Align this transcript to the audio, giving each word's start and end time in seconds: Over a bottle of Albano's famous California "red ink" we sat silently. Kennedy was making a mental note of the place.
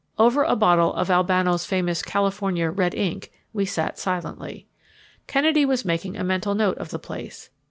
Over 0.17 0.41
a 0.43 0.55
bottle 0.55 0.95
of 0.95 1.11
Albano's 1.11 1.63
famous 1.63 2.01
California 2.01 2.71
"red 2.71 2.95
ink" 2.95 3.31
we 3.53 3.65
sat 3.65 3.99
silently. 3.99 4.65
Kennedy 5.27 5.63
was 5.63 5.85
making 5.85 6.17
a 6.17 6.23
mental 6.23 6.55
note 6.55 6.79
of 6.79 6.89
the 6.89 6.97
place. 6.97 7.51